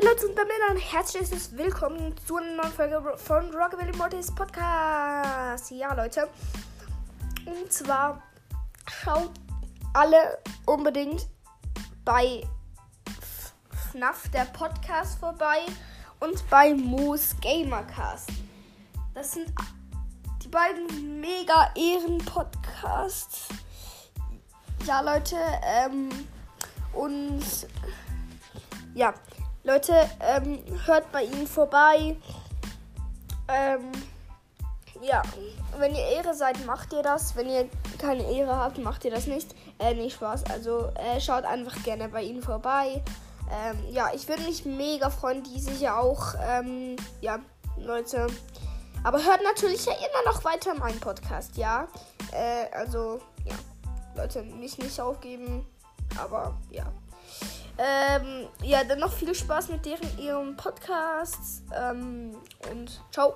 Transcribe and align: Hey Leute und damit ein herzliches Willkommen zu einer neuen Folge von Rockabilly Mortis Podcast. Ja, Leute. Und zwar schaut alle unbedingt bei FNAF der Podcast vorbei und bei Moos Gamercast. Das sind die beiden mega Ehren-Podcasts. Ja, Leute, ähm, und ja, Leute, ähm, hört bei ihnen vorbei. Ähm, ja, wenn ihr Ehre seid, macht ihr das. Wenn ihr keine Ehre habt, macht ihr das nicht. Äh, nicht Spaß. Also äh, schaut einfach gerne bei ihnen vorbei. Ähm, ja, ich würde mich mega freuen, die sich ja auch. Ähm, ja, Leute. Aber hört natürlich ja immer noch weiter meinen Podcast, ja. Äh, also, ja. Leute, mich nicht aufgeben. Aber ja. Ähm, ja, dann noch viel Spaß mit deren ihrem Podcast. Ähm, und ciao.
Hey 0.00 0.08
Leute 0.08 0.28
und 0.28 0.38
damit 0.38 0.52
ein 0.70 0.76
herzliches 0.78 1.54
Willkommen 1.58 2.14
zu 2.26 2.36
einer 2.36 2.62
neuen 2.62 2.72
Folge 2.72 3.18
von 3.18 3.54
Rockabilly 3.54 3.94
Mortis 3.98 4.34
Podcast. 4.34 5.70
Ja, 5.72 5.92
Leute. 5.92 6.26
Und 7.44 7.70
zwar 7.70 8.22
schaut 8.86 9.32
alle 9.92 10.38
unbedingt 10.64 11.26
bei 12.02 12.46
FNAF 13.90 14.30
der 14.30 14.46
Podcast 14.46 15.18
vorbei 15.18 15.58
und 16.20 16.48
bei 16.48 16.72
Moos 16.72 17.36
Gamercast. 17.42 18.30
Das 19.12 19.32
sind 19.32 19.52
die 20.42 20.48
beiden 20.48 21.20
mega 21.20 21.74
Ehren-Podcasts. 21.74 23.48
Ja, 24.86 25.02
Leute, 25.02 25.36
ähm, 25.62 26.08
und 26.94 27.42
ja, 28.94 29.12
Leute, 29.62 29.92
ähm, 30.20 30.58
hört 30.86 31.12
bei 31.12 31.24
ihnen 31.24 31.46
vorbei. 31.46 32.16
Ähm, 33.48 33.92
ja, 35.02 35.22
wenn 35.78 35.94
ihr 35.94 36.06
Ehre 36.06 36.34
seid, 36.34 36.64
macht 36.64 36.92
ihr 36.92 37.02
das. 37.02 37.36
Wenn 37.36 37.48
ihr 37.48 37.68
keine 37.98 38.22
Ehre 38.22 38.56
habt, 38.56 38.78
macht 38.78 39.04
ihr 39.04 39.10
das 39.10 39.26
nicht. 39.26 39.54
Äh, 39.78 39.94
nicht 39.94 40.14
Spaß. 40.14 40.44
Also 40.50 40.90
äh, 40.94 41.20
schaut 41.20 41.44
einfach 41.44 41.82
gerne 41.82 42.08
bei 42.08 42.22
ihnen 42.22 42.42
vorbei. 42.42 43.02
Ähm, 43.50 43.78
ja, 43.90 44.10
ich 44.14 44.28
würde 44.28 44.42
mich 44.44 44.64
mega 44.64 45.10
freuen, 45.10 45.42
die 45.42 45.60
sich 45.60 45.80
ja 45.80 45.98
auch. 45.98 46.34
Ähm, 46.42 46.96
ja, 47.20 47.38
Leute. 47.76 48.28
Aber 49.02 49.22
hört 49.24 49.42
natürlich 49.42 49.84
ja 49.84 49.92
immer 49.92 50.32
noch 50.32 50.44
weiter 50.44 50.74
meinen 50.74 51.00
Podcast, 51.00 51.56
ja. 51.56 51.88
Äh, 52.32 52.74
also, 52.74 53.20
ja. 53.44 53.54
Leute, 54.16 54.42
mich 54.42 54.78
nicht 54.78 55.00
aufgeben. 55.00 55.66
Aber 56.18 56.56
ja. 56.70 56.84
Ähm, 57.82 58.46
ja, 58.62 58.84
dann 58.84 58.98
noch 58.98 59.12
viel 59.12 59.34
Spaß 59.34 59.70
mit 59.70 59.86
deren 59.86 60.18
ihrem 60.18 60.54
Podcast. 60.54 61.62
Ähm, 61.74 62.36
und 62.70 63.00
ciao. 63.10 63.34